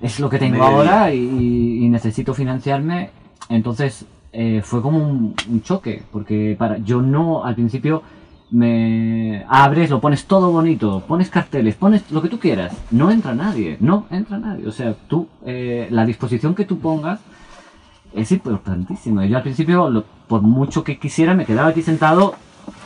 es 0.00 0.18
lo 0.20 0.30
que 0.30 0.38
tengo 0.38 0.62
ahora 0.62 1.12
y, 1.12 1.84
y 1.84 1.88
necesito 1.88 2.32
financiarme, 2.34 3.10
entonces 3.48 4.06
eh, 4.32 4.60
fue 4.64 4.80
como 4.80 4.98
un, 4.98 5.34
un 5.50 5.62
choque, 5.62 6.02
porque 6.12 6.54
para 6.58 6.78
yo 6.78 7.02
no, 7.02 7.44
al 7.44 7.54
principio 7.54 8.02
me 8.50 9.44
abres, 9.48 9.90
lo 9.90 10.00
pones 10.00 10.24
todo 10.26 10.50
bonito, 10.52 11.02
pones 11.06 11.30
carteles, 11.30 11.74
pones 11.74 12.10
lo 12.10 12.20
que 12.22 12.28
tú 12.28 12.38
quieras, 12.38 12.72
no 12.90 13.10
entra 13.10 13.34
nadie, 13.34 13.76
no 13.80 14.06
entra 14.10 14.38
nadie, 14.38 14.66
o 14.66 14.72
sea, 14.72 14.94
tú, 15.08 15.28
eh, 15.44 15.88
la 15.90 16.04
disposición 16.06 16.54
que 16.54 16.64
tú 16.64 16.78
pongas 16.78 17.20
es 18.14 18.32
importantísimo. 18.32 19.22
Yo 19.24 19.36
al 19.36 19.42
principio, 19.42 19.88
lo- 19.90 20.04
por 20.28 20.42
mucho 20.42 20.84
que 20.84 20.98
quisiera, 20.98 21.34
me 21.34 21.44
quedaba 21.46 21.68
aquí 21.68 21.82
sentado 21.82 22.34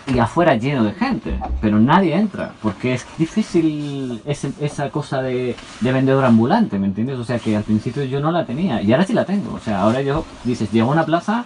y 0.07 0.19
afuera 0.19 0.55
lleno 0.57 0.85
de 0.85 0.93
gente, 0.93 1.39
pero 1.63 1.79
nadie 1.81 2.15
entra, 2.15 2.53
porque 2.63 2.95
es 2.95 3.07
difícil 3.19 4.21
ese- 4.27 4.53
esa 4.61 4.91
cosa 4.91 5.23
de, 5.23 5.57
de 5.81 5.93
vendedor 5.93 6.25
ambulante, 6.25 6.79
¿me 6.79 6.87
entiendes? 6.87 7.19
O 7.19 7.25
sea 7.25 7.39
que 7.39 7.57
al 7.57 7.63
principio 7.63 8.05
yo 8.05 8.21
no 8.21 8.31
la 8.31 8.45
tenía 8.45 8.83
y 8.83 8.93
ahora 8.93 9.05
sí 9.07 9.13
la 9.15 9.25
tengo. 9.25 9.55
O 9.55 9.59
sea, 9.61 9.81
ahora 9.83 10.03
yo, 10.03 10.25
dices, 10.45 10.71
llego 10.73 10.91
a 10.91 10.93
una 10.93 11.05
plaza 11.07 11.45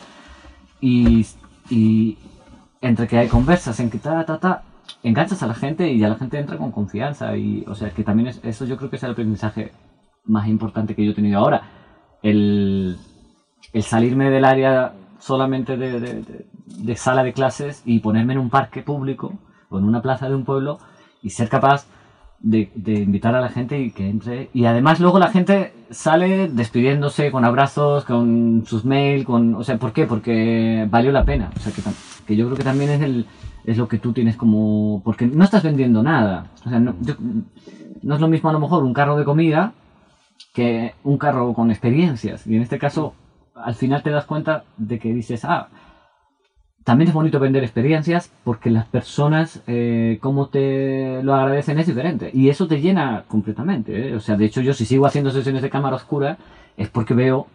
y, 0.81 1.27
y 1.71 2.19
entre 2.81 3.07
que 3.07 3.19
hay 3.19 3.29
conversas, 3.29 3.79
en 3.81 3.91
que 3.91 3.99
ta, 3.99 4.25
ta, 4.25 4.39
ta, 4.39 4.63
enganchas 5.03 5.43
a 5.43 5.47
la 5.47 5.55
gente 5.55 5.91
y 5.91 5.99
ya 5.99 6.09
la 6.09 6.17
gente 6.17 6.39
entra 6.39 6.57
con 6.57 6.71
confianza. 6.73 7.37
Y, 7.37 7.65
o 7.69 7.75
sea, 7.75 7.91
que 7.91 8.03
también 8.05 8.29
es, 8.29 8.41
eso 8.45 8.65
yo 8.65 8.77
creo 8.77 8.91
que 8.91 8.97
es 8.97 9.03
el 9.03 9.11
aprendizaje 9.13 9.73
más 10.25 10.49
importante 10.49 10.95
que 10.95 11.05
yo 11.05 11.13
he 11.13 11.15
tenido 11.15 11.39
ahora. 11.39 11.63
El, 12.23 12.97
el 13.73 13.83
salirme 13.83 14.31
del 14.31 14.45
área 14.45 14.93
solamente 15.19 15.77
de, 15.77 16.01
de- 16.01 16.97
sala 16.97 17.23
de 17.23 17.33
clases 17.33 17.83
y 17.85 18.01
ponerme 18.01 18.33
en 18.35 18.39
un 18.39 18.51
parque 18.51 18.83
público 18.83 19.35
o 19.69 19.79
en 19.79 19.85
una 19.85 20.01
plaza 20.03 20.29
de 20.29 20.35
un 20.35 20.45
pueblo 20.45 20.79
y 21.23 21.31
ser 21.31 21.49
capaz 21.49 21.87
de, 22.41 22.71
invitar 22.87 23.35
a 23.35 23.41
la 23.41 23.49
gente 23.49 23.79
y 23.81 23.91
que 23.91 24.09
entre. 24.09 24.49
Y 24.55 24.65
además 24.65 25.01
luego 25.01 25.19
la 25.19 25.31
gente 25.31 25.73
sale 25.91 26.49
despidiéndose 26.49 27.31
con 27.31 27.45
abrazos, 27.45 28.05
con 28.05 28.65
sus 28.67 28.85
mails, 28.85 29.25
con... 29.25 29.55
O 29.57 29.65
sea, 29.65 29.77
¿por 29.79 29.93
qué? 29.93 30.07
Porque 30.07 30.87
valió 30.91 31.11
la 31.13 31.25
pena. 31.25 31.51
O 31.57 31.61
sea, 31.61 31.73
que, 31.73 31.83
que 32.27 32.37
yo 32.37 32.47
creo 32.47 32.57
que 32.57 32.65
también 32.65 32.91
es, 32.91 33.01
el, 33.03 33.27
es 33.65 33.77
lo 33.77 33.89
que 33.89 33.99
tú 33.99 34.13
tienes 34.13 34.37
como... 34.37 35.03
Porque 35.05 35.27
no 35.27 35.45
estás 35.45 35.65
vendiendo 35.65 36.03
nada. 36.03 36.47
O 36.65 36.71
sea, 36.71 36.79
no, 36.79 36.95
no 38.03 38.15
es 38.15 38.21
lo 38.21 38.29
mismo 38.29 38.51
a 38.51 38.53
lo 38.53 38.61
mejor 38.61 38.85
un 38.85 38.95
carro 38.95 39.17
de 39.17 39.25
comida 39.25 39.73
que 40.55 40.95
un 41.05 41.19
carro 41.19 41.53
con 41.55 41.71
experiencias. 41.71 42.47
Y 42.47 42.55
en 42.57 42.63
este 42.63 42.79
caso, 42.79 43.15
al 43.65 43.75
final 43.75 44.03
te 44.03 44.11
das 44.11 44.25
cuenta 44.25 44.65
de 44.77 44.99
que 44.99 45.13
dices, 45.13 45.45
ah, 45.45 45.69
también 46.85 47.09
es 47.09 47.15
bonito 47.15 47.39
vender 47.39 47.63
experiencias 47.65 48.33
porque 48.45 48.71
las 48.71 48.87
personas, 48.87 49.63
eh, 49.67 50.19
cómo 50.23 50.47
te 50.49 51.23
lo 51.23 51.35
agradecen 51.35 51.79
es 51.79 51.87
diferente. 51.87 52.31
Y 52.33 52.49
eso 52.49 52.67
te 52.67 52.81
llena 52.81 53.25
completamente. 53.29 54.09
¿eh? 54.11 54.15
O 54.15 54.21
sea, 54.21 54.37
de 54.37 54.47
hecho, 54.47 54.63
yo 54.63 54.73
si 54.73 54.87
sigo 54.87 55.05
haciendo 55.05 55.31
sesiones 55.31 55.61
de 55.61 55.69
cámara 55.71 55.97
oscura 55.97 56.39
es 56.79 56.89
porque 56.89 57.13
veo 57.13 57.47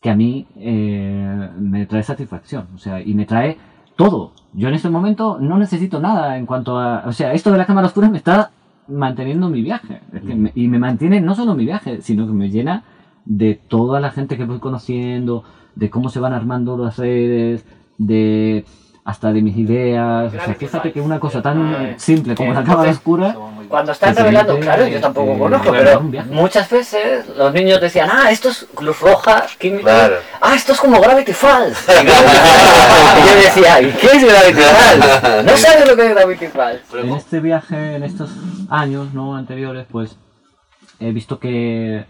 que 0.00 0.08
a 0.08 0.14
mí 0.16 0.46
eh, 0.56 1.50
me 1.58 1.84
trae 1.84 2.02
satisfacción. 2.02 2.68
O 2.74 2.78
sea, 2.78 3.02
y 3.02 3.12
me 3.12 3.26
trae 3.26 3.58
todo. 3.96 4.32
Yo 4.54 4.68
en 4.68 4.74
este 4.74 4.88
momento 4.88 5.38
no 5.38 5.58
necesito 5.58 6.00
nada 6.00 6.38
en 6.38 6.46
cuanto 6.46 6.78
a... 6.78 7.02
O 7.06 7.12
sea, 7.12 7.34
esto 7.34 7.52
de 7.52 7.58
la 7.58 7.66
cámara 7.66 7.86
oscura 7.88 8.08
me 8.08 8.16
está 8.16 8.50
manteniendo 8.88 9.50
mi 9.50 9.60
viaje. 9.60 10.00
Es 10.14 10.22
que 10.22 10.34
me- 10.34 10.52
y 10.54 10.68
me 10.68 10.78
mantiene 10.78 11.20
no 11.20 11.34
solo 11.34 11.54
mi 11.54 11.66
viaje, 11.66 12.00
sino 12.00 12.26
que 12.26 12.32
me 12.32 12.48
llena 12.48 12.82
de 13.24 13.54
toda 13.54 14.00
la 14.00 14.10
gente 14.10 14.36
que 14.36 14.44
voy 14.44 14.58
conociendo, 14.58 15.44
de 15.74 15.90
cómo 15.90 16.08
se 16.10 16.20
van 16.20 16.32
armando 16.32 16.76
las 16.76 16.96
redes, 16.96 17.64
de 17.98 18.64
hasta 19.04 19.32
de 19.32 19.42
mis 19.42 19.56
ideas. 19.56 20.32
O 20.32 20.44
sea, 20.44 20.54
fíjate 20.54 20.92
que 20.92 21.00
una 21.00 21.18
cosa 21.18 21.42
tan 21.42 21.98
simple 21.98 22.34
como 22.34 22.52
la 22.52 22.62
cámara 22.62 22.90
oscura 22.90 23.34
Cuando 23.68 23.92
están 23.92 24.14
revelando, 24.14 24.58
claro, 24.58 24.86
yo 24.86 25.00
tampoco 25.00 25.32
eh, 25.32 25.38
conozco, 25.38 25.72
pero 25.72 26.00
muchas 26.30 26.68
veces 26.70 27.26
los 27.36 27.52
niños 27.52 27.80
decían, 27.80 28.08
ah, 28.12 28.30
esto 28.30 28.50
es 28.50 28.66
luz 28.80 29.00
roja, 29.00 29.46
química. 29.58 29.82
Claro. 29.82 30.16
Ah, 30.40 30.54
esto 30.54 30.72
es 30.72 30.80
como 30.80 31.00
Gravity 31.00 31.32
Falls. 31.32 31.86
y 31.88 33.28
yo 33.28 33.34
decía, 33.36 33.80
¿y 33.80 33.92
qué 33.92 34.06
es 34.06 34.24
Gravity 34.24 34.60
Falls? 34.60 35.44
No 35.44 35.56
sabes 35.56 35.88
lo 35.88 35.96
que 35.96 36.06
es 36.06 36.14
Gravity 36.14 36.46
Falls. 36.46 36.80
En 36.94 37.10
este 37.10 37.40
viaje, 37.40 37.96
en 37.96 38.02
estos 38.02 38.30
años 38.68 39.12
no 39.14 39.36
anteriores, 39.36 39.86
pues 39.90 40.16
he 40.98 41.12
visto 41.12 41.38
que, 41.38 42.04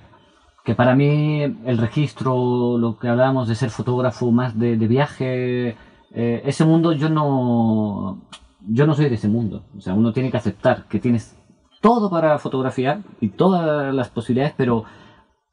que 0.70 0.76
para 0.76 0.94
mí 0.94 1.42
el 1.42 1.78
registro, 1.78 2.78
lo 2.78 2.96
que 2.96 3.08
hablábamos 3.08 3.48
de 3.48 3.56
ser 3.56 3.70
fotógrafo 3.70 4.30
más 4.30 4.56
de, 4.56 4.76
de 4.76 4.86
viaje, 4.86 5.76
eh, 6.12 6.42
ese 6.44 6.64
mundo 6.64 6.92
yo 6.92 7.08
no, 7.08 8.20
yo 8.68 8.86
no 8.86 8.94
soy 8.94 9.08
de 9.08 9.16
ese 9.16 9.26
mundo. 9.26 9.64
O 9.76 9.80
sea, 9.80 9.94
uno 9.94 10.12
tiene 10.12 10.30
que 10.30 10.36
aceptar 10.36 10.86
que 10.86 11.00
tienes 11.00 11.36
todo 11.80 12.08
para 12.08 12.38
fotografiar 12.38 13.00
y 13.20 13.30
todas 13.30 13.92
las 13.92 14.10
posibilidades, 14.10 14.54
pero 14.56 14.84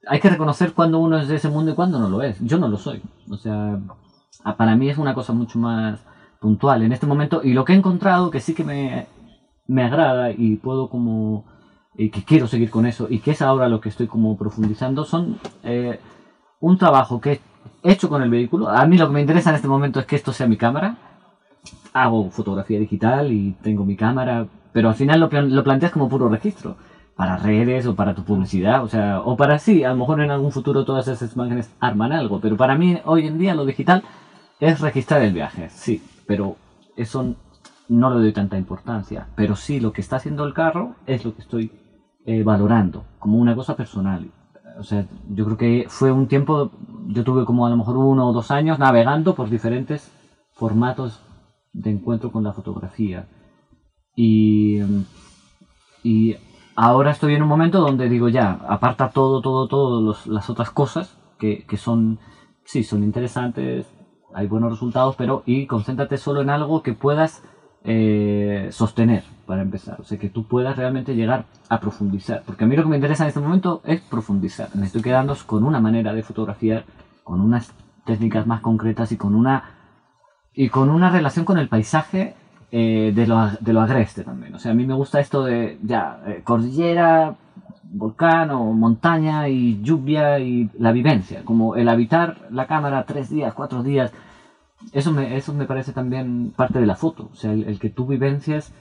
hay 0.08 0.20
que 0.20 0.30
reconocer 0.30 0.74
cuando 0.74 1.00
uno 1.00 1.18
es 1.18 1.30
de 1.30 1.38
ese 1.38 1.50
mundo 1.50 1.72
y 1.72 1.74
cuando 1.74 1.98
no 1.98 2.10
lo 2.10 2.22
es. 2.22 2.40
Yo 2.42 2.60
no 2.60 2.68
lo 2.68 2.78
soy. 2.78 3.02
O 3.32 3.38
sea, 3.38 3.80
para 4.56 4.76
mí 4.76 4.88
es 4.88 5.00
una 5.00 5.16
cosa 5.16 5.34
mucho 5.34 5.58
más 5.58 6.00
puntual 6.40 6.84
en 6.84 6.92
este 6.92 7.08
momento 7.08 7.42
y 7.44 7.54
lo 7.54 7.66
que 7.66 7.74
he 7.74 7.76
encontrado 7.76 8.30
que 8.30 8.40
sí 8.40 8.54
que 8.54 8.64
me, 8.64 9.08
me 9.66 9.84
agrada 9.84 10.30
y 10.30 10.58
puedo 10.58 10.92
como 10.92 11.46
y 11.98 12.10
que 12.10 12.24
quiero 12.24 12.48
seguir 12.48 12.70
con 12.70 12.86
eso 12.86 13.08
y 13.10 13.20
que 13.20 13.32
es 13.32 13.42
ahora 13.42 13.68
lo 13.68 13.82
que 13.82 13.89
estoy 13.89 14.08
como 14.08 14.38
profundizando 14.38 15.04
son 15.04 15.39
eh, 15.63 16.00
un 16.60 16.77
trabajo 16.77 17.20
que 17.20 17.42
he 17.84 17.92
hecho 17.92 18.10
con 18.10 18.22
el 18.22 18.30
vehículo 18.30 18.70
a 18.70 18.86
mí 18.86 18.98
lo 18.98 19.08
que 19.08 19.13
me 19.13 19.22
interesa 19.22 19.50
en 19.50 19.56
este 19.56 19.68
momento 19.68 20.00
es 20.00 20.06
que 20.06 20.16
esto 20.16 20.32
sea 20.32 20.48
mi 20.48 20.58
cámara 20.58 20.98
hago 21.94 22.30
fotografía 22.30 22.80
digital 22.80 23.32
y 23.32 23.56
tengo 23.62 23.84
mi 23.84 23.96
cámara 23.96 24.48
pero 24.72 24.89
al 24.89 24.96
final 24.96 25.20
lo, 25.20 25.30
lo 25.30 25.63
planteas 25.63 25.92
como 25.92 26.08
puro 26.08 26.30
registro 26.30 26.77
para 27.16 27.38
redes 27.38 27.88
o 27.88 27.96
para 27.96 28.13
tu 28.13 28.24
publicidad 28.24 28.84
o 28.84 28.88
sea 28.88 29.22
o 29.22 29.36
para 29.36 29.58
sí 29.58 29.84
a 29.84 29.89
lo 29.89 29.98
mejor 29.98 30.22
en 30.22 30.32
algún 30.32 30.51
futuro 30.51 30.86
todas 30.86 31.08
esas 31.08 31.36
imágenes 31.36 31.74
arman 31.80 32.12
algo 32.12 32.39
pero 32.39 32.56
para 32.56 32.75
mí 32.75 33.00
hoy 33.06 33.25
en 33.25 33.39
día 33.39 33.56
lo 33.56 33.66
digital 33.66 34.04
es 34.60 34.80
registrar 34.80 35.22
el 35.22 35.34
viaje, 35.34 35.70
sí, 35.70 36.01
pero 36.25 36.56
eso 36.96 37.36
no 37.89 38.10
le 38.13 38.20
doy 38.20 38.34
tanta 38.34 38.58
importancia. 38.58 39.27
Pero 39.36 39.56
sí, 39.56 39.80
lo 39.80 39.94
que 39.94 40.01
está 40.01 40.18
haciendo 40.18 40.46
el 40.46 40.54
carro 40.54 40.96
es 41.06 41.25
lo 41.25 41.36
que 41.36 41.42
estoy 41.42 41.72
eh, 42.28 42.44
valorando, 42.44 43.06
como 43.20 43.40
una 43.40 43.56
cosa 43.56 43.76
personal. 43.76 44.30
O 44.78 44.84
sea, 44.84 45.06
yo 45.30 45.46
creo 45.46 45.58
que 45.58 45.86
fue 45.88 46.12
un 46.12 46.28
tiempo, 46.28 46.72
yo 47.08 47.24
tuve 47.24 47.46
como 47.46 47.66
a 47.66 47.70
lo 47.70 47.78
mejor 47.78 47.98
uno 47.98 48.28
o 48.28 48.34
dos 48.34 48.52
años 48.52 48.78
navegando 48.80 49.34
por 49.34 49.50
diferentes 49.50 50.12
formatos 50.54 51.20
de 51.74 51.90
encuentro 51.92 52.32
con 52.32 52.44
la 52.44 52.54
fotografía. 52.54 53.28
Y, 54.16 54.80
y 56.04 56.36
ahora 56.76 57.12
estoy 57.12 57.34
en 57.36 57.42
un 57.44 57.48
momento 57.48 57.80
donde 57.80 58.10
digo 58.10 58.28
ya, 58.30 58.60
aparta 58.68 59.10
todo, 59.10 59.42
todo, 59.42 60.02
los- 60.02 60.28
las 60.28 60.50
otras 60.50 60.70
cosas 60.70 61.18
que, 61.40 61.66
que 61.66 61.78
son, 61.78 62.20
sí, 62.66 62.84
son 62.84 63.04
interesantes, 63.04 63.86
hay 64.34 64.48
buenos 64.48 64.72
resultados, 64.72 65.16
pero 65.16 65.44
y 65.46 65.66
concéntrate 65.66 66.18
solo 66.18 66.42
en 66.42 66.50
algo 66.50 66.84
que 66.84 66.94
puedas 66.94 67.44
eh, 67.84 68.68
sostener 68.72 69.24
para 69.48 69.63
empezar, 69.63 70.00
o 70.00 70.04
sea, 70.04 70.20
que 70.20 70.30
tú 70.30 70.46
puedas 70.48 70.77
realmente 70.77 71.16
llegar 71.16 71.46
a 71.70 71.80
profundizar, 71.80 72.44
porque 72.46 72.66
a 72.66 72.68
mí 72.68 72.75
lo 72.75 72.84
que 72.84 72.89
me 72.89 72.98
interesa 72.98 73.24
en 73.24 73.30
este 73.30 73.39
momento 73.39 73.82
es 73.86 74.01
profundizar, 74.01 74.70
me 74.75 74.86
estoy 74.86 75.01
quedando 75.01 75.36
con 75.48 75.63
una 75.63 75.80
manera 75.80 76.13
de 76.13 76.22
fotografiar, 76.22 76.86
con 77.24 77.42
unas 77.42 77.74
técnicas 78.06 78.46
más 78.46 78.62
concretas 78.62 79.12
y 79.12 79.18
con 79.18 79.34
una 79.34 79.63
y 80.54 80.70
con 80.70 80.89
una 80.89 81.10
relación 81.10 81.46
con 81.46 81.58
el 81.60 81.70
paisaje 81.70 82.36
eh, 82.72 83.12
de, 83.13 83.27
lo, 83.27 83.51
de 83.60 83.74
lo 83.74 83.82
agreste 83.82 84.24
también. 84.24 84.56
O 84.56 84.60
sea, 84.60 84.72
a 84.72 84.75
mí 84.75 84.86
me 84.86 84.96
gusta 84.96 85.20
esto 85.20 85.44
de 85.44 85.77
ya 85.84 86.20
eh, 86.25 86.42
cordillera, 86.44 87.36
volcán 87.84 88.50
o 88.50 88.74
montaña 88.74 89.48
y 89.50 89.82
lluvia 89.84 90.39
y 90.39 90.70
la 90.80 90.92
vivencia, 90.92 91.44
como 91.46 91.75
el 91.75 91.88
habitar 91.88 92.48
la 92.50 92.66
cámara 92.66 93.06
tres 93.06 93.30
días, 93.30 93.54
cuatro 93.54 93.84
días. 93.84 94.12
Eso 94.92 95.12
me, 95.12 95.38
eso 95.38 95.54
me 95.54 95.66
parece 95.66 95.94
también 95.94 96.54
parte 96.56 96.80
de 96.80 96.86
la 96.86 96.96
foto, 96.96 97.30
o 97.32 97.36
sea, 97.36 97.51
el 97.51 97.80
que 97.80 97.89
tú 97.89 98.06
vivencias 98.06 98.74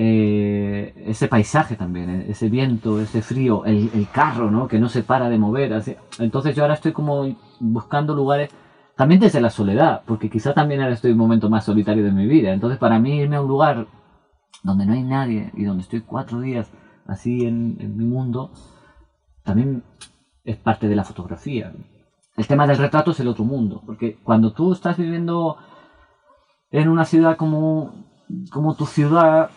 eh, 0.00 0.94
ese 1.08 1.26
paisaje 1.26 1.74
también, 1.74 2.08
eh, 2.08 2.26
ese 2.28 2.48
viento, 2.48 3.00
ese 3.00 3.20
frío, 3.20 3.64
el, 3.64 3.90
el 3.92 4.08
carro, 4.08 4.48
¿no? 4.48 4.68
Que 4.68 4.78
no 4.78 4.88
se 4.88 5.02
para 5.02 5.28
de 5.28 5.38
mover. 5.38 5.72
así. 5.72 5.96
Entonces 6.20 6.54
yo 6.54 6.62
ahora 6.62 6.74
estoy 6.74 6.92
como 6.92 7.36
buscando 7.58 8.14
lugares, 8.14 8.50
también 8.96 9.20
desde 9.20 9.40
la 9.40 9.50
soledad, 9.50 10.02
porque 10.06 10.30
quizá 10.30 10.54
también 10.54 10.80
ahora 10.80 10.94
estoy 10.94 11.10
en 11.10 11.16
un 11.16 11.26
momento 11.26 11.50
más 11.50 11.64
solitario 11.64 12.04
de 12.04 12.12
mi 12.12 12.28
vida. 12.28 12.52
Entonces 12.52 12.78
para 12.78 13.00
mí 13.00 13.16
irme 13.18 13.34
a 13.34 13.42
un 13.42 13.48
lugar 13.48 13.88
donde 14.62 14.86
no 14.86 14.92
hay 14.92 15.02
nadie 15.02 15.50
y 15.54 15.64
donde 15.64 15.82
estoy 15.82 16.02
cuatro 16.02 16.40
días 16.40 16.70
así 17.08 17.44
en, 17.44 17.76
en 17.80 17.96
mi 17.96 18.04
mundo, 18.04 18.52
también 19.42 19.82
es 20.44 20.56
parte 20.58 20.86
de 20.86 20.94
la 20.94 21.02
fotografía. 21.02 21.72
El 22.36 22.46
tema 22.46 22.68
del 22.68 22.78
retrato 22.78 23.10
es 23.10 23.18
el 23.18 23.26
otro 23.26 23.42
mundo, 23.42 23.82
porque 23.84 24.16
cuando 24.22 24.52
tú 24.52 24.72
estás 24.72 24.96
viviendo 24.96 25.56
en 26.70 26.88
una 26.88 27.04
ciudad 27.04 27.36
como, 27.36 27.94
como 28.52 28.76
tu 28.76 28.86
ciudad, 28.86 29.50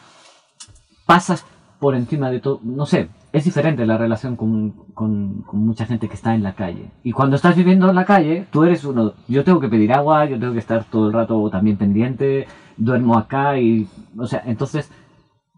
pasas 1.12 1.46
por 1.80 1.96
encima 1.96 2.30
de 2.32 2.40
todo, 2.40 2.60
no 2.64 2.86
sé, 2.86 3.10
es 3.34 3.44
diferente 3.44 3.86
la 3.86 3.98
relación 3.98 4.36
con, 4.38 4.72
con- 4.94 5.42
con 5.42 5.60
mucha 5.66 5.86
gente 5.86 6.08
que 6.08 6.14
está 6.14 6.36
en 6.36 6.44
la 6.44 6.54
calle. 6.54 6.86
Y 7.04 7.12
cuando 7.12 7.36
estás 7.36 7.56
viviendo 7.56 7.90
en 7.90 7.96
la 7.96 8.06
calle, 8.06 8.46
tú 8.52 8.64
eres 8.64 8.86
uno, 8.86 9.14
yo 9.28 9.44
tengo 9.44 9.60
que 9.60 9.68
pedir 9.68 9.92
agua, 9.92 10.26
yo 10.26 10.40
tengo 10.40 10.54
que 10.54 10.60
estar 10.60 10.86
todo 10.86 11.08
el 11.08 11.14
rato 11.14 11.50
también 11.50 11.76
pendiente, 11.78 12.48
duermo 12.78 13.18
acá 13.18 13.58
y, 13.58 13.88
o 14.18 14.26
sea, 14.28 14.42
entonces 14.46 14.90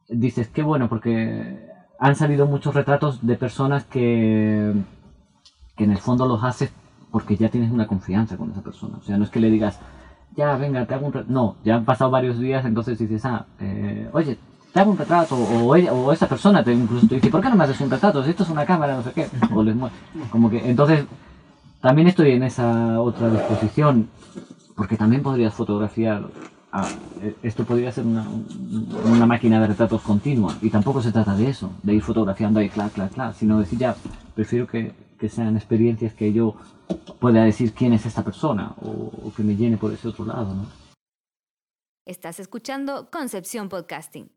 dices, 0.09 0.47
qué 0.47 0.63
bueno, 0.63 0.87
porque 0.89 1.69
han 1.99 2.15
salido 2.15 2.47
muchos 2.47 2.73
retratos 2.73 3.19
de 3.25 3.35
personas 3.35 3.83
que, 3.83 4.73
que 5.75 5.83
en 5.83 5.91
el 5.91 5.99
fondo 5.99 6.25
los 6.25 6.43
haces 6.43 6.73
porque 7.11 7.35
ya 7.37 7.49
tienes 7.49 7.69
una 7.71 7.85
confianza 7.85 8.37
con 8.37 8.49
esa 8.51 8.61
persona. 8.63 8.97
O 8.97 9.03
sea, 9.03 9.17
no 9.17 9.23
es 9.23 9.29
que 9.29 9.39
le 9.39 9.51
digas, 9.51 9.79
ya, 10.35 10.55
venga, 10.57 10.85
te 10.87 10.95
hago 10.95 11.05
un. 11.07 11.25
No, 11.27 11.57
ya 11.63 11.75
han 11.75 11.85
pasado 11.85 12.09
varios 12.09 12.39
días, 12.39 12.65
entonces 12.65 12.97
dices, 12.97 13.23
ah, 13.25 13.45
eh, 13.59 14.09
oye, 14.13 14.39
te 14.73 14.79
hago 14.79 14.91
un 14.91 14.97
retrato. 14.97 15.35
O, 15.35 15.75
ella, 15.75 15.93
o 15.93 16.11
esa 16.11 16.27
persona 16.27 16.63
te 16.63 16.73
incluso 16.73 17.07
te 17.07 17.15
dice, 17.15 17.29
¿por 17.29 17.41
qué 17.41 17.49
no 17.49 17.55
me 17.55 17.63
haces 17.63 17.79
un 17.81 17.89
retrato? 17.91 18.23
Si 18.23 18.31
esto 18.31 18.43
es 18.43 18.49
una 18.49 18.65
cámara, 18.65 18.95
no 18.97 19.03
sé 19.03 19.11
qué. 19.13 19.27
O 19.53 19.63
les 19.63 19.75
Como 20.31 20.49
que, 20.49 20.67
entonces, 20.69 21.05
también 21.81 22.07
estoy 22.07 22.31
en 22.31 22.43
esa 22.43 22.99
otra 22.99 23.29
disposición, 23.29 24.09
porque 24.75 24.97
también 24.97 25.21
podrías 25.21 25.53
fotografiar. 25.53 26.27
ah, 26.75 26.87
eh, 27.21 27.35
esto 27.43 27.65
podría 27.65 27.91
ser 27.91 28.03
una, 28.03 28.23
un- 28.27 28.87
una 29.05 29.27
máquina 29.27 29.59
de 29.61 29.67
retratos 29.67 30.01
continua, 30.01 30.55
y 30.59 30.71
tampoco 30.71 31.03
se 31.03 31.11
trata 31.11 31.35
de 31.35 31.47
eso, 31.49 31.71
de 31.83 31.93
ir 31.93 32.01
fotografiando 32.01 32.59
ahí, 32.59 32.69
clac, 32.69 32.91
clac, 32.93 33.11
clac, 33.13 33.35
sino 33.35 33.59
decir 33.59 33.77
ya, 33.77 33.95
prefiero 34.33 34.65
que, 34.65 34.91
que 35.19 35.29
sean 35.29 35.55
experiencias 35.55 36.15
que 36.15 36.33
yo 36.33 36.55
pueda 37.19 37.43
decir 37.43 37.73
quién 37.73 37.93
es 37.93 38.07
esta 38.07 38.23
persona, 38.23 38.73
o, 38.81 38.89
o 39.27 39.31
que 39.35 39.43
me 39.43 39.55
llene 39.55 39.77
por 39.77 39.93
ese 39.93 40.07
otro 40.07 40.25
lado, 40.25 40.55
¿no? 40.55 40.65
Estás 42.07 42.39
escuchando 42.39 43.09
Concepción 43.11 43.69
Podcasting. 43.69 44.31